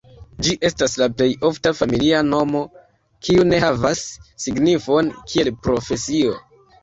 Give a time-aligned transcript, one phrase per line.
[0.45, 2.61] Ĝi estas la plej ofta familia nomo
[3.27, 4.01] kiu ne havas
[4.45, 6.35] signifon kiel profesio.